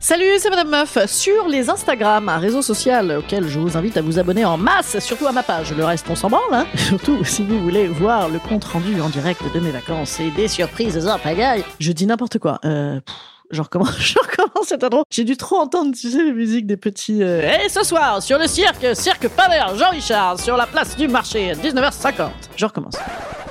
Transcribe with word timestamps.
Salut, 0.00 0.38
c'est 0.38 0.48
Madame 0.50 0.68
Meuf 0.70 0.96
sur 1.06 1.48
les 1.48 1.68
Instagram, 1.70 2.28
un 2.28 2.38
réseau 2.38 2.62
social 2.62 3.18
auquel 3.18 3.48
je 3.48 3.58
vous 3.58 3.76
invite 3.76 3.96
à 3.96 4.02
vous 4.02 4.18
abonner 4.20 4.44
en 4.44 4.56
masse, 4.56 4.98
surtout 5.00 5.26
à 5.26 5.32
ma 5.32 5.42
page. 5.42 5.72
Le 5.74 5.84
reste, 5.84 6.06
on 6.08 6.14
s'en 6.14 6.28
branle, 6.30 6.42
hein 6.52 6.66
Surtout 6.76 7.24
si 7.24 7.42
vous 7.42 7.60
voulez 7.60 7.88
voir 7.88 8.28
le 8.28 8.38
compte 8.38 8.64
rendu 8.64 9.00
en 9.00 9.08
direct 9.08 9.40
de 9.52 9.58
mes 9.58 9.72
vacances 9.72 10.20
et 10.20 10.30
des 10.30 10.46
surprises 10.46 11.04
en 11.08 11.18
pagaille. 11.18 11.64
Je 11.80 11.90
dis 11.90 12.06
n'importe 12.06 12.38
quoi. 12.38 12.60
Euh. 12.64 13.00
pff, 13.00 13.16
Je 13.50 13.60
recommence, 13.60 13.96
je 13.98 14.14
recommence 14.20 14.66
cette 14.68 14.84
intro. 14.84 15.02
J'ai 15.10 15.24
dû 15.24 15.36
trop 15.36 15.56
entendre, 15.56 15.92
tu 15.96 16.10
sais, 16.10 16.22
les 16.22 16.32
musiques 16.32 16.66
des 16.68 16.76
petits. 16.76 17.22
euh, 17.24 17.42
Et 17.64 17.68
ce 17.68 17.82
soir, 17.82 18.22
sur 18.22 18.38
le 18.38 18.46
cirque, 18.46 18.94
cirque 18.94 19.26
Paver, 19.28 19.76
Jean-Richard, 19.76 20.38
sur 20.38 20.56
la 20.56 20.66
place 20.66 20.96
du 20.96 21.08
marché, 21.08 21.54
19h50. 21.54 22.28
Je 22.56 22.64
recommence. 22.66 22.94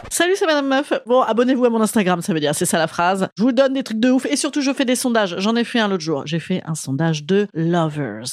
Salut, 0.09 0.33
c'est 0.35 0.45
Madame 0.45 0.67
Meuf. 0.67 0.93
Bon, 1.05 1.21
abonnez-vous 1.21 1.65
à 1.65 1.69
mon 1.69 1.81
Instagram, 1.81 2.21
ça 2.21 2.33
veut 2.33 2.39
dire, 2.39 2.55
c'est 2.55 2.65
ça 2.65 2.77
la 2.77 2.87
phrase. 2.87 3.27
Je 3.37 3.43
vous 3.43 3.51
donne 3.51 3.73
des 3.73 3.83
trucs 3.83 3.99
de 3.99 4.09
ouf 4.09 4.25
et 4.25 4.35
surtout, 4.35 4.61
je 4.61 4.71
fais 4.73 4.85
des 4.85 4.95
sondages. 4.95 5.35
J'en 5.39 5.55
ai 5.55 5.63
fait 5.63 5.79
un 5.79 5.87
l'autre 5.87 6.03
jour. 6.03 6.23
J'ai 6.25 6.39
fait 6.39 6.61
un 6.65 6.75
sondage 6.75 7.25
de 7.25 7.47
lovers. 7.53 8.23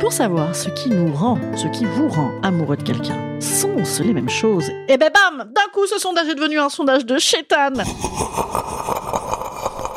Pour 0.00 0.12
savoir 0.12 0.54
ce 0.54 0.68
qui 0.70 0.90
nous 0.90 1.12
rend, 1.12 1.38
ce 1.56 1.66
qui 1.68 1.84
vous 1.84 2.08
rend 2.08 2.30
amoureux 2.42 2.76
de 2.76 2.82
quelqu'un. 2.82 3.16
Sont-ce 3.40 4.02
les 4.02 4.12
mêmes 4.12 4.28
choses 4.28 4.70
Et 4.88 4.96
ben 4.96 5.10
bam 5.12 5.50
D'un 5.52 5.72
coup, 5.72 5.86
ce 5.86 5.98
sondage 5.98 6.28
est 6.28 6.34
devenu 6.34 6.58
un 6.58 6.68
sondage 6.68 7.04
de 7.04 7.18
chétan 7.18 7.72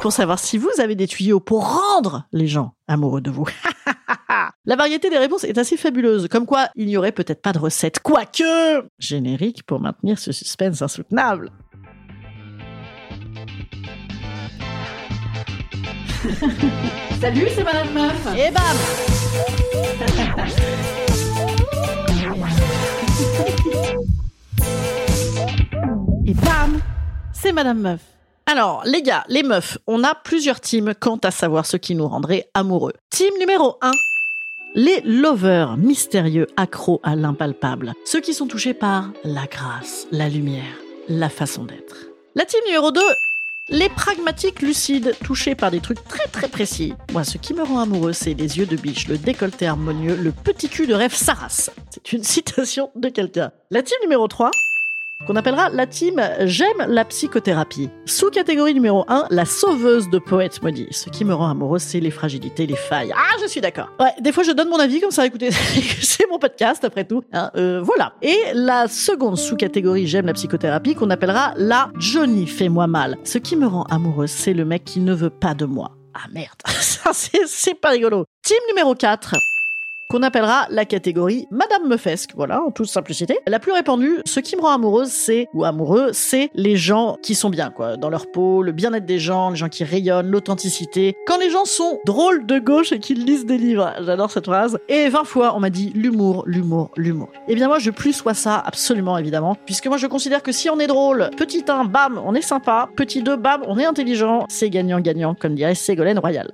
pour 0.02 0.12
savoir 0.12 0.40
si 0.40 0.58
vous 0.58 0.72
avez 0.80 0.96
des 0.96 1.08
tuyaux 1.08 1.40
pour 1.40 1.80
rendre 1.80 2.26
les 2.34 2.48
gens 2.48 2.74
amoureux 2.88 3.22
de 3.22 3.30
vous. 3.30 3.48
La 4.64 4.76
variété 4.76 5.10
des 5.10 5.18
réponses 5.18 5.44
est 5.44 5.58
assez 5.58 5.76
fabuleuse, 5.76 6.28
comme 6.28 6.46
quoi 6.46 6.70
il 6.76 6.86
n'y 6.86 6.96
aurait 6.96 7.12
peut-être 7.12 7.42
pas 7.42 7.52
de 7.52 7.58
recette, 7.58 8.00
quoique 8.00 8.86
générique 9.00 9.64
pour 9.64 9.80
maintenir 9.80 10.20
ce 10.20 10.32
suspense 10.32 10.84
insoutenable. 10.84 11.50
Salut, 17.20 17.48
c'est 17.56 17.64
Madame 17.64 17.92
Meuf. 17.92 18.28
Et 18.38 18.52
bam 18.52 18.78
Et 26.28 26.34
bam 26.36 26.80
C'est 27.34 27.52
Madame 27.52 27.80
Meuf. 27.80 28.02
Alors, 28.46 28.84
les 28.86 29.02
gars, 29.02 29.24
les 29.28 29.42
meufs, 29.42 29.80
on 29.88 30.04
a 30.04 30.14
plusieurs 30.14 30.60
teams 30.60 30.94
quant 31.00 31.18
à 31.24 31.32
savoir 31.32 31.66
ce 31.66 31.78
qui 31.78 31.96
nous 31.96 32.08
rendrait 32.08 32.48
amoureux. 32.54 32.94
Team 33.10 33.34
numéro 33.40 33.80
1. 33.82 33.92
Les 34.74 35.02
lovers 35.02 35.76
mystérieux 35.76 36.48
accros 36.56 37.02
à 37.04 37.18
l'impalpable. 37.18 37.92
Ceux 38.06 38.22
qui 38.22 38.34
sont 38.34 38.48
touchés 38.48 38.74
par 38.74 39.12
la 39.26 39.46
grâce, 39.46 40.08
la 40.14 40.30
lumière, 40.30 40.78
la 41.10 41.28
façon 41.28 41.66
d'être. 41.66 42.08
La 42.36 42.46
team 42.46 42.62
numéro 42.66 42.90
2. 42.92 43.02
Les 43.68 43.90
pragmatiques 43.90 44.62
lucides, 44.62 45.14
touchés 45.26 45.56
par 45.56 45.72
des 45.72 45.82
trucs 45.82 46.02
très 46.06 46.26
très 46.28 46.48
précis. 46.48 46.94
Moi, 47.12 47.26
ce 47.26 47.38
qui 47.38 47.54
me 47.54 47.64
rend 47.64 47.80
amoureux, 47.80 48.14
c'est 48.14 48.34
les 48.34 48.60
yeux 48.60 48.66
de 48.66 48.78
biche, 48.78 49.10
le 49.10 49.18
décolleté 49.18 49.68
harmonieux, 49.68 50.16
le 50.16 50.32
petit 50.32 50.70
cul 50.70 50.88
de 50.88 50.94
rêve 50.94 51.14
Saras. 51.14 51.70
C'est 51.90 52.14
une 52.14 52.24
citation 52.24 52.92
de 52.96 53.10
quelqu'un. 53.10 53.52
La 53.72 53.84
team 53.84 53.98
numéro 54.04 54.30
3 54.30 54.52
qu'on 55.26 55.36
appellera 55.36 55.70
la 55.70 55.88
team 55.88 56.22
J'aime 56.42 56.86
la 56.88 57.06
psychothérapie. 57.06 57.90
Sous-catégorie 58.06 58.74
numéro 58.74 59.06
1, 59.08 59.28
la 59.30 59.46
sauveuse 59.46 60.10
de 60.10 60.20
poètes 60.20 60.62
maudits. 60.62 60.88
Ce 60.92 61.10
qui 61.10 61.26
me 61.26 61.34
rend 61.34 61.50
amoureux, 61.50 61.80
c'est 61.80 62.00
les 62.00 62.12
fragilités, 62.12 62.66
les 62.66 62.76
failles. 62.76 63.14
Ah, 63.16 63.38
je 63.42 63.48
suis 63.48 63.62
d'accord. 63.62 63.90
Ouais, 64.00 64.12
des 64.20 64.32
fois 64.32 64.44
je 64.44 64.52
donne 64.52 64.70
mon 64.70 64.80
avis 64.80 65.02
comme 65.02 65.12
ça, 65.12 65.26
écoutez, 65.26 65.52
c'est 66.02 66.30
mon 66.30 66.40
podcast 66.40 66.84
après 66.84 67.06
tout. 67.06 67.24
Hein, 67.34 67.52
euh, 67.56 67.82
voilà. 67.82 68.14
Et 68.22 68.38
la 68.54 68.88
seconde 68.88 69.38
sous-catégorie 69.38 70.08
J'aime 70.08 70.26
la 70.26 70.34
psychothérapie, 70.34 70.96
qu'on 70.96 71.10
appellera 71.10 71.54
la 71.58 71.92
Johnny 71.98 72.48
fais-moi 72.48 72.88
mal. 72.88 73.18
Ce 73.24 73.38
qui 73.38 73.56
me 73.56 73.68
rend 73.68 73.84
amoureux, 73.84 74.28
c'est 74.28 74.54
le 74.54 74.66
mec 74.66 74.84
qui 74.86 75.00
ne 75.00 75.14
veut 75.14 75.30
pas 75.30 75.54
de 75.54 75.66
moi. 75.66 75.92
Ah 76.14 76.28
merde, 76.34 76.58
ça 76.68 77.12
c'est 77.14 77.48
c'est 77.48 77.76
pas 77.76 77.90
rigolo. 77.90 78.26
Team 78.44 78.58
numéro 78.70 78.96
4, 78.96 79.36
qu'on 80.12 80.24
appellera 80.24 80.68
la 80.70 80.84
catégorie 80.84 81.48
Madame 81.52 81.88
Meufesque, 81.88 82.32
voilà, 82.36 82.62
en 82.62 82.72
toute 82.72 82.88
simplicité. 82.88 83.40
La 83.48 83.60
plus 83.60 83.72
répandue, 83.72 84.18
ce 84.26 84.42
qui 84.42 84.58
me 84.58 84.62
rend 84.62 84.74
amoureuse, 84.74 85.08
c'est, 85.08 85.48
ou 85.54 85.64
amoureux, 85.64 86.10
c'est 86.12 86.50
les 86.54 86.76
gens 86.76 87.16
qui 87.24 87.34
sont 87.34 87.50
bien, 87.50 87.70
quoi, 87.70 87.96
dans 87.96 88.10
leur 88.10 88.30
peau, 88.30 88.62
le 88.62 88.74
bien-être 88.74 89.06
des 89.06 89.20
gens, 89.20 89.52
les 89.52 89.56
gens 89.56 89.70
qui 89.70 89.86
rayonnent, 89.86 90.30
l'authenticité. 90.30 91.16
Quand 91.26 91.38
les 91.38 91.50
gens 91.50 91.64
sont 91.64 92.00
drôles 92.06 92.46
de 92.46 92.60
gauche 92.60 92.92
et 92.92 93.00
qu'ils 93.00 93.24
lisent 93.24 93.46
des 93.46 93.58
livres, 93.58 93.94
j'adore 94.02 94.32
cette 94.32 94.48
phrase. 94.48 94.78
Et 94.90 95.08
20 95.08 95.24
fois, 95.24 95.56
on 95.56 95.62
m'a 95.62 95.70
dit 95.70 95.94
l'humour, 95.96 96.44
l'humour, 96.46 96.92
l'humour. 96.98 97.30
Eh 97.48 97.56
bien 97.56 97.70
moi, 97.70 97.80
je 97.80 97.90
plus 97.90 98.12
sois 98.12 98.34
ça, 98.34 98.58
absolument, 98.58 99.18
évidemment, 99.18 99.56
puisque 99.66 99.88
moi, 99.88 99.96
je 99.96 100.08
considère 100.08 100.44
que 100.44 100.52
si 100.52 100.70
on 100.70 100.78
est 100.82 100.88
drôle, 100.88 101.30
petit 101.38 101.64
1, 101.66 101.86
bam, 101.86 102.22
on 102.26 102.36
est 102.36 102.42
sympa, 102.42 102.90
petit 102.98 103.24
2, 103.24 103.38
bam, 103.38 103.62
on 103.66 103.78
est 103.80 103.86
intelligent, 103.86 104.46
c'est 104.50 104.70
gagnant-gagnant, 104.70 105.36
comme 105.36 105.56
dirait 105.56 105.74
Ségolène 105.74 106.20
Royal. 106.20 106.52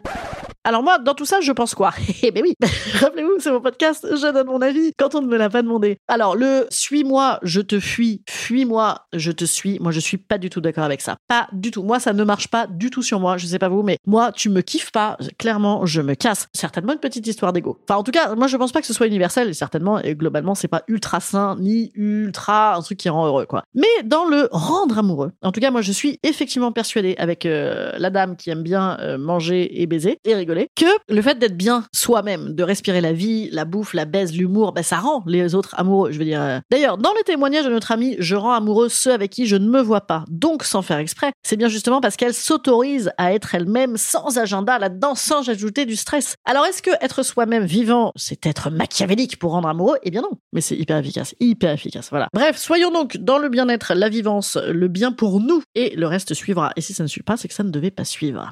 Alors 0.67 0.83
moi, 0.83 0.97
dans 0.97 1.13
tout 1.13 1.23
ça, 1.23 1.39
je 1.39 1.53
pense 1.53 1.73
quoi? 1.73 1.93
Eh 2.23 2.31
ben 2.31 2.43
oui, 2.43 2.53
rappelez-vous, 2.95 3.35
c'est 3.39 3.51
mon 3.51 3.61
podcast, 3.61 4.05
je 4.11 4.33
donne 4.33 4.47
mon 4.47 4.61
avis 4.61 4.91
quand 4.97 5.15
on 5.15 5.21
ne 5.21 5.27
me 5.27 5.37
l'a 5.37 5.49
pas 5.49 5.61
demandé. 5.61 5.97
Alors 6.09 6.35
le 6.35 6.67
suis-moi, 6.69 7.39
je 7.41 7.61
te 7.61 7.79
fuis, 7.79 8.21
fuis-moi, 8.27 9.07
je 9.13 9.31
te 9.31 9.45
suis, 9.45 9.79
moi 9.79 9.93
je 9.93 10.01
suis 10.01 10.17
pas 10.17 10.37
du 10.37 10.49
tout 10.49 10.59
d'accord 10.59 10.83
avec 10.83 10.99
ça. 10.99 11.15
Pas 11.29 11.47
du 11.53 11.71
tout. 11.71 11.83
Moi, 11.83 12.01
ça 12.01 12.11
ne 12.11 12.21
marche 12.25 12.49
pas 12.49 12.67
du 12.67 12.89
tout 12.89 13.01
sur 13.01 13.21
moi, 13.21 13.37
je 13.37 13.45
sais 13.45 13.59
pas 13.59 13.69
vous, 13.69 13.81
mais 13.81 13.97
moi, 14.05 14.33
tu 14.33 14.49
me 14.49 14.59
kiffes 14.59 14.91
pas, 14.91 15.17
clairement, 15.37 15.85
je 15.85 16.01
me 16.01 16.15
casse. 16.15 16.49
Certainement 16.53 16.91
une 16.91 16.99
petite 16.99 17.25
histoire 17.25 17.53
d'ego. 17.53 17.79
Enfin, 17.87 17.97
en 17.97 18.03
tout 18.03 18.11
cas, 18.11 18.35
moi 18.35 18.47
je 18.47 18.57
pense 18.57 18.73
pas 18.73 18.81
que 18.81 18.87
ce 18.87 18.93
soit 18.93 19.07
universel, 19.07 19.47
et 19.47 19.53
certainement, 19.53 20.01
et 20.01 20.15
globalement, 20.15 20.53
c'est 20.53 20.67
pas 20.67 20.83
ultra 20.89 21.21
sain, 21.21 21.55
ni 21.61 21.91
ultra 21.95 22.75
un 22.75 22.81
truc 22.81 22.97
qui 22.97 23.07
rend 23.07 23.25
heureux, 23.25 23.45
quoi. 23.45 23.63
Mais 23.73 24.03
dans 24.03 24.25
le 24.25 24.49
rendre 24.51 24.97
amoureux, 24.97 25.31
en 25.43 25.53
tout 25.53 25.61
cas, 25.61 25.71
moi 25.71 25.81
je 25.81 25.93
suis 25.93 26.19
effectivement 26.23 26.73
persuadée 26.73 27.15
avec 27.19 27.45
euh, 27.45 27.93
la 27.97 28.09
dame 28.09 28.35
qui 28.35 28.49
aime 28.49 28.63
bien 28.63 28.97
euh, 28.99 29.17
manger 29.17 29.81
et 29.81 29.85
baiser 29.85 30.17
et 30.25 30.35
rigoler, 30.35 30.56
que 30.75 30.85
le 31.09 31.21
fait 31.21 31.37
d'être 31.39 31.57
bien 31.57 31.83
soi-même, 31.93 32.53
de 32.53 32.63
respirer 32.63 33.01
la 33.01 33.13
vie, 33.13 33.49
la 33.51 33.65
bouffe, 33.65 33.93
la 33.93 34.05
baise, 34.05 34.35
l'humour, 34.35 34.73
ben 34.73 34.83
ça 34.83 34.97
rend 34.97 35.23
les 35.27 35.55
autres 35.55 35.75
amoureux. 35.77 36.11
Je 36.11 36.19
veux 36.19 36.25
dire. 36.25 36.41
euh. 36.41 36.59
D'ailleurs, 36.71 36.97
dans 36.97 37.13
le 37.13 37.23
témoignage 37.23 37.65
de 37.65 37.69
notre 37.69 37.91
amie, 37.91 38.15
je 38.19 38.35
rends 38.35 38.53
amoureux 38.53 38.89
ceux 38.89 39.13
avec 39.13 39.31
qui 39.31 39.45
je 39.45 39.55
ne 39.55 39.67
me 39.67 39.81
vois 39.81 40.01
pas. 40.01 40.23
Donc, 40.29 40.63
sans 40.63 40.81
faire 40.81 40.97
exprès, 40.97 41.31
c'est 41.43 41.57
bien 41.57 41.67
justement 41.67 42.01
parce 42.01 42.15
qu'elle 42.15 42.33
s'autorise 42.33 43.11
à 43.17 43.33
être 43.33 43.55
elle-même 43.55 43.97
sans 43.97 44.37
agenda 44.37 44.79
là-dedans, 44.79 45.15
sans 45.15 45.47
ajouter 45.49 45.85
du 45.85 45.95
stress. 45.95 46.35
Alors, 46.45 46.65
est-ce 46.65 46.81
que 46.81 46.91
être 47.01 47.23
soi-même 47.23 47.65
vivant, 47.65 48.11
c'est 48.15 48.45
être 48.45 48.69
machiavélique 48.69 49.39
pour 49.39 49.51
rendre 49.51 49.67
amoureux? 49.69 49.97
Eh 50.03 50.11
bien 50.11 50.21
non. 50.21 50.31
Mais 50.53 50.61
c'est 50.61 50.75
hyper 50.75 50.97
efficace, 50.97 51.35
hyper 51.39 51.71
efficace. 51.71 52.09
Voilà. 52.09 52.27
Bref, 52.33 52.57
soyons 52.57 52.91
donc 52.91 53.17
dans 53.17 53.37
le 53.37 53.49
bien-être, 53.49 53.93
la 53.93 54.09
vivance, 54.09 54.57
le 54.57 54.87
bien 54.87 55.11
pour 55.11 55.39
nous, 55.39 55.61
et 55.75 55.95
le 55.95 56.07
reste 56.07 56.33
suivra. 56.33 56.71
Et 56.75 56.81
si 56.81 56.93
ça 56.93 57.03
ne 57.03 57.07
suit 57.07 57.23
pas, 57.23 57.37
c'est 57.37 57.47
que 57.47 57.53
ça 57.53 57.63
ne 57.63 57.71
devait 57.71 57.91
pas 57.91 58.05
suivre. 58.05 58.51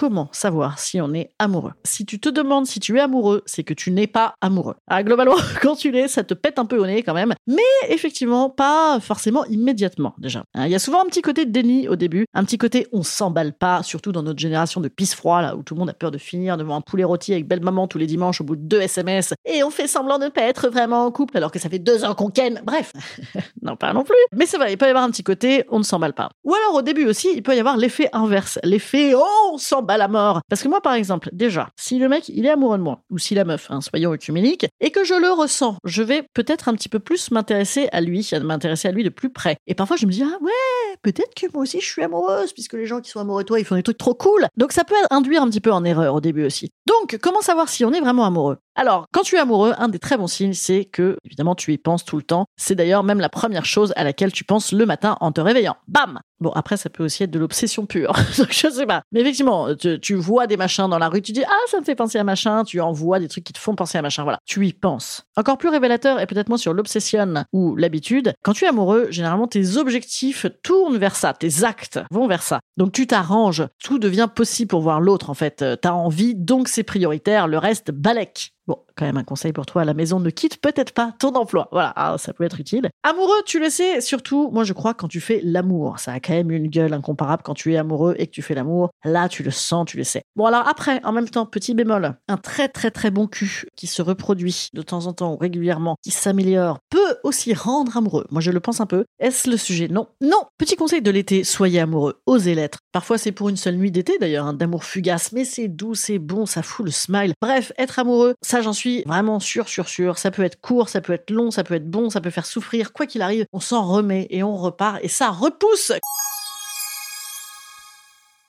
Comment 0.00 0.30
savoir 0.32 0.78
si 0.78 0.98
on 0.98 1.12
est 1.12 1.34
amoureux? 1.38 1.74
Si 1.84 2.06
tu 2.06 2.18
te 2.18 2.30
demandes 2.30 2.64
si 2.66 2.80
tu 2.80 2.96
es 2.96 3.00
amoureux, 3.00 3.42
c'est 3.44 3.64
que 3.64 3.74
tu 3.74 3.90
n'es 3.90 4.06
pas 4.06 4.32
amoureux. 4.40 4.76
Ah, 4.88 5.02
globalement, 5.02 5.34
quand 5.60 5.76
tu 5.76 5.90
l'es, 5.90 6.08
ça 6.08 6.24
te 6.24 6.32
pète 6.32 6.58
un 6.58 6.64
peu 6.64 6.78
au 6.78 6.86
nez 6.86 7.02
quand 7.02 7.12
même, 7.12 7.34
mais 7.46 7.60
effectivement, 7.90 8.48
pas 8.48 8.98
forcément 9.00 9.44
immédiatement 9.44 10.14
déjà. 10.16 10.44
Hein, 10.54 10.64
Il 10.64 10.72
y 10.72 10.74
a 10.74 10.78
souvent 10.78 11.02
un 11.02 11.04
petit 11.04 11.20
côté 11.20 11.44
déni 11.44 11.86
au 11.86 11.96
début, 11.96 12.24
un 12.32 12.44
petit 12.44 12.56
côté 12.56 12.86
on 12.92 13.02
s'emballe 13.02 13.52
pas, 13.52 13.82
surtout 13.82 14.10
dans 14.10 14.22
notre 14.22 14.38
génération 14.38 14.80
de 14.80 14.88
pisse 14.88 15.14
froid 15.14 15.42
là 15.42 15.54
où 15.54 15.62
tout 15.62 15.74
le 15.74 15.80
monde 15.80 15.90
a 15.90 15.92
peur 15.92 16.10
de 16.10 16.16
finir 16.16 16.56
devant 16.56 16.76
un 16.76 16.80
poulet 16.80 17.04
rôti 17.04 17.34
avec 17.34 17.46
belle 17.46 17.60
maman 17.60 17.86
tous 17.86 17.98
les 17.98 18.06
dimanches 18.06 18.40
au 18.40 18.44
bout 18.44 18.56
de 18.56 18.62
deux 18.62 18.80
SMS 18.80 19.34
et 19.44 19.62
on 19.64 19.70
fait 19.70 19.86
semblant 19.86 20.18
de 20.18 20.28
pas 20.28 20.44
être 20.44 20.70
vraiment 20.70 21.04
en 21.04 21.10
couple 21.10 21.36
alors 21.36 21.52
que 21.52 21.58
ça 21.58 21.68
fait 21.68 21.78
deux 21.78 22.06
ans 22.06 22.14
qu'on 22.14 22.30
ken. 22.30 22.62
Bref, 22.64 22.90
non 23.60 23.76
pas 23.76 23.92
non 23.92 24.04
plus. 24.04 24.16
Mais 24.34 24.46
c'est 24.46 24.56
vrai, 24.56 24.72
il 24.72 24.78
peut 24.78 24.86
y 24.86 24.88
avoir 24.88 25.04
un 25.04 25.10
petit 25.10 25.24
côté 25.24 25.66
on 25.68 25.78
ne 25.78 25.84
s'emballe 25.84 26.14
pas. 26.14 26.30
Ou 26.44 26.54
alors 26.54 26.76
au 26.76 26.82
début 26.82 27.04
aussi, 27.04 27.28
il 27.34 27.42
peut 27.42 27.54
y 27.54 27.60
avoir 27.60 27.76
l'effet 27.76 28.08
inverse, 28.14 28.58
l'effet 28.64 29.12
on 29.14 29.58
s'emballe 29.58 29.89
à 29.98 30.08
mort. 30.08 30.40
Parce 30.48 30.62
que 30.62 30.68
moi 30.68 30.80
par 30.80 30.94
exemple, 30.94 31.30
déjà, 31.32 31.68
si 31.76 31.98
le 31.98 32.08
mec 32.08 32.28
il 32.28 32.46
est 32.46 32.50
amoureux 32.50 32.78
de 32.78 32.82
moi 32.82 33.00
ou 33.10 33.18
si 33.18 33.34
la 33.34 33.44
meuf, 33.44 33.70
hein, 33.70 33.80
soyons 33.80 34.12
œcuméniques, 34.12 34.66
et 34.80 34.90
que 34.90 35.04
je 35.04 35.14
le 35.14 35.30
ressens, 35.30 35.76
je 35.84 36.02
vais 36.02 36.24
peut-être 36.34 36.68
un 36.68 36.74
petit 36.74 36.88
peu 36.88 36.98
plus 36.98 37.30
m'intéresser 37.30 37.88
à 37.92 38.00
lui, 38.00 38.28
m'intéresser 38.42 38.88
à 38.88 38.92
lui 38.92 39.04
de 39.04 39.08
plus 39.08 39.30
près. 39.30 39.56
Et 39.66 39.74
parfois 39.74 39.96
je 39.96 40.06
me 40.06 40.12
dis 40.12 40.22
ah 40.22 40.38
ouais, 40.40 40.96
peut-être 41.02 41.34
que 41.34 41.46
moi 41.52 41.62
aussi 41.62 41.80
je 41.80 41.86
suis 41.86 42.02
amoureuse 42.02 42.52
puisque 42.52 42.74
les 42.74 42.86
gens 42.86 43.00
qui 43.00 43.10
sont 43.10 43.20
amoureux 43.20 43.42
de 43.42 43.48
toi 43.48 43.58
ils 43.58 43.64
font 43.64 43.76
des 43.76 43.82
trucs 43.82 43.98
trop 43.98 44.14
cool. 44.14 44.46
Donc 44.56 44.72
ça 44.72 44.84
peut 44.84 44.94
induire 45.10 45.42
un 45.42 45.48
petit 45.48 45.60
peu 45.60 45.72
en 45.72 45.84
erreur 45.84 46.14
au 46.14 46.20
début 46.20 46.44
aussi. 46.44 46.70
Donc 46.86 47.18
comment 47.20 47.40
savoir 47.40 47.68
si 47.68 47.84
on 47.84 47.92
est 47.92 48.00
vraiment 48.00 48.26
amoureux? 48.26 48.58
Alors, 48.80 49.04
quand 49.12 49.20
tu 49.20 49.36
es 49.36 49.38
amoureux, 49.38 49.74
un 49.76 49.88
des 49.88 49.98
très 49.98 50.16
bons 50.16 50.26
signes, 50.26 50.54
c'est 50.54 50.86
que, 50.86 51.18
évidemment, 51.26 51.54
tu 51.54 51.70
y 51.70 51.76
penses 51.76 52.02
tout 52.02 52.16
le 52.16 52.22
temps. 52.22 52.46
C'est 52.56 52.74
d'ailleurs 52.74 53.04
même 53.04 53.20
la 53.20 53.28
première 53.28 53.66
chose 53.66 53.92
à 53.94 54.04
laquelle 54.04 54.32
tu 54.32 54.42
penses 54.42 54.72
le 54.72 54.86
matin 54.86 55.18
en 55.20 55.32
te 55.32 55.40
réveillant. 55.42 55.76
Bam 55.86 56.20
Bon, 56.40 56.50
après, 56.52 56.78
ça 56.78 56.88
peut 56.88 57.04
aussi 57.04 57.22
être 57.22 57.30
de 57.30 57.38
l'obsession 57.38 57.84
pure. 57.84 58.14
Donc, 58.38 58.48
je 58.50 58.70
sais 58.70 58.86
pas. 58.86 59.02
Mais 59.12 59.20
effectivement, 59.20 59.74
tu, 59.74 60.00
tu 60.00 60.14
vois 60.14 60.46
des 60.46 60.56
machins 60.56 60.88
dans 60.88 60.98
la 60.98 61.10
rue, 61.10 61.20
tu 61.20 61.32
dis, 61.32 61.44
ah, 61.44 61.66
ça 61.66 61.78
me 61.78 61.84
fait 61.84 61.94
penser 61.94 62.18
à 62.18 62.24
machin, 62.24 62.64
tu 62.64 62.80
envoies 62.80 63.20
des 63.20 63.28
trucs 63.28 63.44
qui 63.44 63.52
te 63.52 63.58
font 63.58 63.74
penser 63.74 63.98
à 63.98 64.02
machin. 64.02 64.22
Voilà. 64.22 64.38
Tu 64.46 64.66
y 64.66 64.72
penses. 64.72 65.26
Encore 65.36 65.58
plus 65.58 65.68
révélateur 65.68 66.18
et 66.18 66.26
peut-être 66.26 66.48
moins 66.48 66.56
sur 66.56 66.72
l'obsession 66.72 67.44
ou 67.52 67.76
l'habitude. 67.76 68.32
Quand 68.42 68.54
tu 68.54 68.64
es 68.64 68.68
amoureux, 68.68 69.08
généralement, 69.10 69.46
tes 69.46 69.76
objectifs 69.76 70.46
tournent 70.62 70.96
vers 70.96 71.14
ça. 71.14 71.34
Tes 71.34 71.64
actes 71.64 72.00
vont 72.10 72.26
vers 72.26 72.42
ça. 72.42 72.60
Donc, 72.78 72.92
tu 72.92 73.06
t'arranges. 73.06 73.64
Tout 73.82 73.98
devient 73.98 74.28
possible 74.34 74.68
pour 74.70 74.80
voir 74.80 75.02
l'autre, 75.02 75.28
en 75.28 75.34
fait. 75.34 75.62
T'as 75.82 75.92
envie, 75.92 76.34
donc 76.34 76.68
c'est 76.68 76.84
prioritaire. 76.84 77.48
Le 77.48 77.58
reste, 77.58 77.90
balèque. 77.90 78.54
Bon, 78.70 78.78
quand 79.00 79.06
même 79.06 79.16
un 79.16 79.24
conseil 79.24 79.54
pour 79.54 79.64
toi 79.64 79.82
à 79.82 79.84
la 79.86 79.94
maison, 79.94 80.20
ne 80.20 80.28
quitte 80.28 80.60
peut-être 80.60 80.92
pas 80.92 81.14
ton 81.18 81.30
emploi. 81.30 81.68
Voilà, 81.72 81.94
ah, 81.96 82.16
ça 82.18 82.34
peut 82.34 82.44
être 82.44 82.60
utile. 82.60 82.90
Amoureux, 83.02 83.42
tu 83.46 83.58
le 83.58 83.70
sais, 83.70 84.02
surtout, 84.02 84.50
moi 84.52 84.62
je 84.64 84.74
crois 84.74 84.92
quand 84.92 85.08
tu 85.08 85.20
fais 85.20 85.40
l'amour. 85.42 85.98
Ça 85.98 86.12
a 86.12 86.20
quand 86.20 86.34
même 86.34 86.50
une 86.50 86.68
gueule 86.68 86.92
incomparable 86.92 87.42
quand 87.42 87.54
tu 87.54 87.72
es 87.72 87.78
amoureux 87.78 88.14
et 88.18 88.26
que 88.26 88.32
tu 88.32 88.42
fais 88.42 88.54
l'amour. 88.54 88.90
Là, 89.04 89.30
tu 89.30 89.42
le 89.42 89.50
sens, 89.50 89.86
tu 89.86 89.96
le 89.96 90.04
sais. 90.04 90.22
Bon, 90.36 90.44
alors 90.44 90.68
après, 90.68 91.00
en 91.02 91.12
même 91.12 91.30
temps, 91.30 91.46
petit 91.46 91.72
bémol, 91.72 92.14
un 92.28 92.36
très 92.36 92.68
très 92.68 92.90
très 92.90 93.10
bon 93.10 93.26
cul 93.26 93.64
qui 93.74 93.86
se 93.86 94.02
reproduit 94.02 94.68
de 94.74 94.82
temps 94.82 95.06
en 95.06 95.14
temps 95.14 95.32
ou 95.32 95.38
régulièrement, 95.38 95.96
qui 96.02 96.10
s'améliore, 96.10 96.78
peut 96.90 97.16
aussi 97.24 97.54
rendre 97.54 97.96
amoureux. 97.96 98.26
Moi 98.30 98.42
je 98.42 98.50
le 98.50 98.60
pense 98.60 98.82
un 98.82 98.86
peu. 98.86 99.04
Est-ce 99.18 99.48
le 99.48 99.56
sujet? 99.56 99.88
Non. 99.88 100.08
Non 100.20 100.44
Petit 100.58 100.76
conseil 100.76 101.00
de 101.00 101.10
l'été, 101.10 101.44
soyez 101.44 101.80
amoureux, 101.80 102.20
osez 102.26 102.54
l'être. 102.54 102.78
Parfois 102.92 103.16
c'est 103.16 103.32
pour 103.32 103.48
une 103.48 103.56
seule 103.56 103.76
nuit 103.76 103.90
d'été 103.90 104.18
d'ailleurs, 104.18 104.46
hein, 104.46 104.52
d'amour 104.52 104.84
fugace, 104.84 105.32
mais 105.32 105.44
c'est 105.44 105.68
doux, 105.68 105.94
c'est 105.94 106.18
bon, 106.18 106.44
ça 106.44 106.62
fout 106.62 106.84
le 106.84 106.92
smile. 106.92 107.32
Bref, 107.40 107.72
être 107.78 107.98
amoureux, 107.98 108.34
ça 108.42 108.60
j'en 108.60 108.72
suis 108.72 108.89
vraiment 109.06 109.40
sûr, 109.40 109.68
sûr, 109.68 109.88
sûr. 109.88 110.18
Ça 110.18 110.30
peut 110.30 110.42
être 110.42 110.60
court, 110.60 110.88
ça 110.88 111.00
peut 111.00 111.12
être 111.12 111.30
long, 111.30 111.50
ça 111.50 111.64
peut 111.64 111.74
être 111.74 111.88
bon, 111.90 112.10
ça 112.10 112.20
peut 112.20 112.30
faire 112.30 112.46
souffrir. 112.46 112.92
Quoi 112.92 113.06
qu'il 113.06 113.22
arrive, 113.22 113.46
on 113.52 113.60
s'en 113.60 113.86
remet 113.86 114.26
et 114.30 114.42
on 114.42 114.56
repart 114.56 114.98
et 115.02 115.08
ça 115.08 115.30
repousse. 115.30 115.92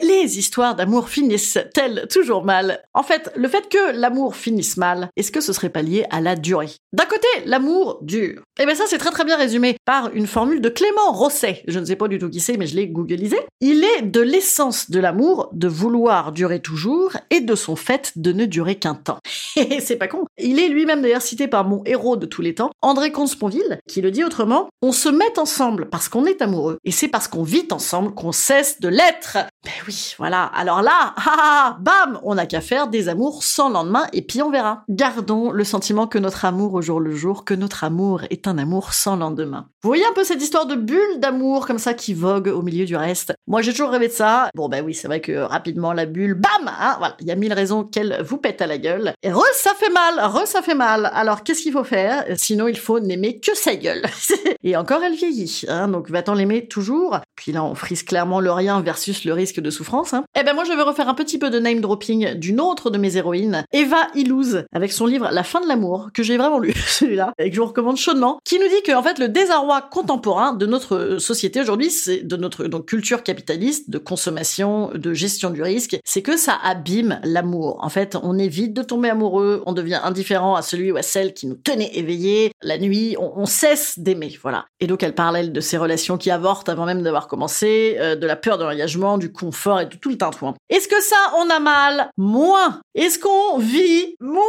Les 0.01 0.39
histoires 0.39 0.75
d'amour 0.75 1.09
finissent-elles 1.09 2.07
toujours 2.11 2.43
mal? 2.43 2.81
En 2.93 3.03
fait, 3.03 3.31
le 3.35 3.47
fait 3.47 3.69
que 3.69 3.95
l'amour 3.95 4.35
finisse 4.35 4.77
mal, 4.77 5.09
est-ce 5.15 5.31
que 5.31 5.41
ce 5.41 5.53
serait 5.53 5.69
pas 5.69 5.83
lié 5.83 6.05
à 6.09 6.21
la 6.21 6.35
durée? 6.35 6.71
D'un 6.91 7.05
côté, 7.05 7.27
l'amour 7.45 7.99
dure. 8.01 8.41
Et 8.59 8.65
bien 8.65 8.73
ça, 8.73 8.85
c'est 8.87 8.97
très 8.97 9.11
très 9.11 9.25
bien 9.25 9.37
résumé 9.37 9.77
par 9.85 10.11
une 10.13 10.27
formule 10.27 10.59
de 10.59 10.69
Clément 10.69 11.11
Rosset. 11.11 11.63
Je 11.67 11.79
ne 11.79 11.85
sais 11.85 11.95
pas 11.95 12.07
du 12.07 12.17
tout 12.17 12.29
qui 12.29 12.39
c'est, 12.39 12.57
mais 12.57 12.67
je 12.67 12.75
l'ai 12.75 12.87
googlisé. 12.87 13.37
Il 13.59 13.83
est 13.83 14.01
de 14.01 14.21
l'essence 14.21 14.89
de 14.89 14.99
l'amour 14.99 15.49
de 15.53 15.67
vouloir 15.67 16.31
durer 16.31 16.61
toujours 16.61 17.11
et 17.29 17.41
de 17.41 17.55
son 17.55 17.75
fait 17.75 18.11
de 18.15 18.31
ne 18.31 18.45
durer 18.45 18.75
qu'un 18.75 18.95
temps. 18.95 19.19
Et 19.55 19.81
c'est 19.81 19.97
pas 19.97 20.07
con. 20.07 20.25
Il 20.37 20.59
est 20.59 20.69
lui-même 20.69 21.01
d'ailleurs 21.01 21.21
cité 21.21 21.47
par 21.47 21.65
mon 21.65 21.83
héros 21.85 22.17
de 22.17 22.25
tous 22.25 22.41
les 22.41 22.55
temps, 22.55 22.71
André 22.81 23.11
Comte-Sponville, 23.11 23.79
qui 23.87 24.01
le 24.01 24.11
dit 24.11 24.23
autrement, 24.23 24.69
on 24.81 24.91
se 24.91 25.09
met 25.09 25.37
ensemble 25.37 25.89
parce 25.89 26.09
qu'on 26.09 26.25
est 26.25 26.41
amoureux, 26.41 26.77
et 26.85 26.91
c'est 26.91 27.07
parce 27.07 27.27
qu'on 27.27 27.43
vit 27.43 27.67
ensemble 27.71 28.13
qu'on 28.13 28.31
cesse 28.31 28.79
de 28.81 28.87
l'être. 28.87 29.37
Ben 29.63 29.71
voilà. 30.17 30.45
Alors 30.45 30.81
là, 30.81 31.13
ah, 31.17 31.21
ah, 31.25 31.77
bam, 31.79 32.19
on 32.23 32.35
n'a 32.35 32.45
qu'à 32.45 32.61
faire 32.61 32.87
des 32.87 33.09
amours 33.09 33.43
sans 33.43 33.69
lendemain, 33.69 34.05
et 34.13 34.21
puis 34.21 34.41
on 34.41 34.51
verra. 34.51 34.83
Gardons 34.89 35.51
le 35.51 35.63
sentiment 35.63 36.07
que 36.07 36.17
notre 36.17 36.45
amour 36.45 36.73
au 36.73 36.81
jour 36.81 36.99
le 36.99 37.15
jour, 37.15 37.45
que 37.45 37.53
notre 37.53 37.83
amour 37.83 38.21
est 38.29 38.47
un 38.47 38.57
amour 38.57 38.93
sans 38.93 39.15
lendemain. 39.15 39.67
Vous 39.83 39.89
voyez 39.89 40.05
un 40.05 40.13
peu 40.13 40.23
cette 40.23 40.43
histoire 40.43 40.67
de 40.67 40.75
bulle 40.75 41.17
d'amour 41.17 41.65
comme 41.65 41.79
ça 41.79 41.95
qui 41.95 42.13
vogue 42.13 42.49
au 42.49 42.61
milieu 42.61 42.85
du 42.85 42.95
reste? 42.95 43.33
Moi 43.47 43.63
j'ai 43.63 43.71
toujours 43.71 43.89
rêvé 43.89 44.09
de 44.09 44.13
ça. 44.13 44.51
Bon 44.53 44.69
ben 44.69 44.85
oui, 44.85 44.93
c'est 44.93 45.07
vrai 45.07 45.21
que 45.21 45.31
rapidement 45.31 45.91
la 45.91 46.05
bulle, 46.05 46.35
bam, 46.35 46.67
hein, 46.67 46.97
voilà, 46.99 47.17
il 47.19 47.25
y 47.25 47.31
a 47.31 47.35
mille 47.35 47.51
raisons 47.51 47.83
qu'elle 47.83 48.21
vous 48.23 48.37
pète 48.37 48.61
à 48.61 48.67
la 48.67 48.77
gueule. 48.77 49.13
Et 49.23 49.31
re, 49.31 49.43
ça 49.55 49.71
fait 49.73 49.89
mal, 49.89 50.19
re, 50.19 50.45
ça 50.45 50.61
fait 50.61 50.75
mal. 50.75 51.09
Alors 51.15 51.41
qu'est-ce 51.41 51.63
qu'il 51.63 51.71
faut 51.71 51.83
faire? 51.83 52.25
Sinon 52.35 52.67
il 52.67 52.77
faut 52.77 52.99
n'aimer 52.99 53.39
que 53.39 53.57
sa 53.57 53.73
gueule. 53.75 54.05
Et 54.63 54.77
encore 54.77 55.01
elle 55.01 55.15
vieillit, 55.15 55.63
hein, 55.67 55.87
donc 55.87 56.11
va-t-on 56.11 56.35
l'aimer 56.35 56.67
toujours? 56.67 57.17
Puis 57.35 57.51
là 57.51 57.63
on 57.63 57.73
frise 57.73 58.03
clairement 58.03 58.39
le 58.39 58.51
rien 58.51 58.81
versus 58.81 59.25
le 59.25 59.33
risque 59.33 59.61
de 59.61 59.71
souffrance. 59.71 60.13
Hein. 60.13 60.25
Eh 60.39 60.43
ben 60.43 60.53
moi 60.53 60.63
je 60.63 60.73
vais 60.73 60.83
refaire 60.83 61.09
un 61.09 61.15
petit 61.15 61.39
peu 61.39 61.49
de 61.49 61.57
name 61.57 61.81
dropping 61.81 62.35
d'une 62.35 62.61
autre 62.61 62.91
de 62.91 62.99
mes 62.99 63.17
héroïnes, 63.17 63.65
Eva 63.73 64.09
Illouz, 64.13 64.63
avec 64.75 64.91
son 64.91 65.07
livre 65.07 65.29
La 65.31 65.41
fin 65.41 65.59
de 65.59 65.67
l'amour, 65.67 66.09
que 66.13 66.21
j'ai 66.21 66.37
vraiment 66.37 66.59
lu 66.59 66.71
celui-là, 66.87 67.33
et 67.39 67.49
que 67.49 67.55
je 67.55 67.61
vous 67.61 67.67
recommande 67.67 67.97
chaudement, 67.97 68.37
qui 68.45 68.59
nous 68.59 68.67
dit 68.67 68.83
que 68.85 68.95
en 68.95 69.01
fait 69.01 69.17
le 69.17 69.27
désarroi 69.27 69.70
contemporain 69.79 70.53
de 70.53 70.65
notre 70.65 71.17
société 71.19 71.61
aujourd'hui, 71.61 71.89
c'est 71.89 72.23
de 72.23 72.35
notre 72.35 72.67
culture 72.81 73.23
capitaliste, 73.23 73.89
de 73.89 73.97
consommation, 73.97 74.91
de 74.93 75.13
gestion 75.13 75.49
du 75.51 75.61
risque, 75.61 75.97
c'est 76.03 76.21
que 76.21 76.35
ça 76.35 76.57
abîme 76.61 77.21
l'amour. 77.23 77.77
En 77.81 77.89
fait, 77.89 78.17
on 78.21 78.37
évite 78.37 78.73
de 78.73 78.83
tomber 78.83 79.09
amoureux, 79.09 79.63
on 79.65 79.71
devient 79.71 79.99
indifférent 80.03 80.55
à 80.55 80.61
celui 80.61 80.91
ou 80.91 80.97
à 80.97 81.03
celle 81.03 81.33
qui 81.33 81.47
nous 81.47 81.55
tenait 81.55 81.91
éveillés. 81.93 82.51
La 82.61 82.77
nuit, 82.77 83.15
on, 83.17 83.45
cesse 83.45 83.99
d'aimer, 83.99 84.37
voilà. 84.41 84.65
Et 84.79 84.87
donc 84.87 85.03
elle 85.03 85.13
elle 85.35 85.53
de 85.53 85.61
ces 85.61 85.77
relations 85.77 86.17
qui 86.17 86.31
avortent 86.31 86.69
avant 86.69 86.85
même 86.85 87.03
d'avoir 87.03 87.27
commencé, 87.27 87.95
euh, 87.99 88.15
de 88.15 88.25
la 88.25 88.35
peur 88.35 88.57
de 88.57 88.63
l'engagement, 88.63 89.17
du 89.17 89.31
confort 89.31 89.81
et 89.81 89.85
de 89.85 89.95
tout 89.95 90.09
le 90.09 90.17
tintouin. 90.17 90.55
Est-ce 90.69 90.87
que 90.87 91.01
ça, 91.01 91.15
on 91.37 91.49
a 91.49 91.59
mal? 91.59 92.09
Moins. 92.17 92.81
Est-ce 92.95 93.19
qu'on 93.19 93.59
vit 93.59 94.15
moins? 94.19 94.41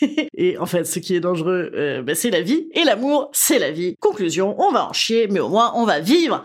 Et 0.36 0.58
en 0.58 0.66
fait, 0.66 0.84
ce 0.84 0.98
qui 0.98 1.14
est 1.14 1.20
dangereux, 1.20 1.70
euh, 1.74 2.02
ben, 2.02 2.14
c'est 2.14 2.30
la 2.30 2.42
vie. 2.42 2.68
Et 2.74 2.84
l'amour, 2.84 3.30
c'est 3.32 3.58
la 3.58 3.70
vie. 3.70 3.96
Conclusion, 4.00 4.35
on 4.42 4.70
va 4.72 4.86
en 4.88 4.92
chier, 4.92 5.28
mais 5.30 5.40
au 5.40 5.48
moins, 5.48 5.72
on 5.74 5.84
va 5.84 6.00
vivre. 6.00 6.44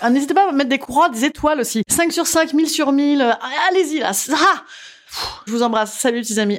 Ah, 0.00 0.08
N'hésitez 0.10 0.32
pas 0.34 0.48
à 0.48 0.52
mettre 0.52 0.70
des 0.70 0.78
croix, 0.78 1.08
des 1.10 1.24
étoiles 1.24 1.60
aussi. 1.60 1.82
5 1.88 2.10
sur 2.12 2.26
5, 2.26 2.52
1000 2.54 2.68
sur 2.68 2.90
1000. 2.92 3.20
euh, 3.20 3.32
Allez-y 3.68 3.98
là. 3.98 4.12
Ah 4.32 4.62
Je 5.46 5.52
vous 5.52 5.62
embrasse. 5.62 5.92
Salut 5.98 6.22
petits 6.22 6.40
amis. 6.40 6.58